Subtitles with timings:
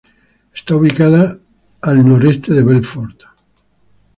[0.51, 1.23] Está ubicada
[1.79, 3.21] a al noreste de Belfort.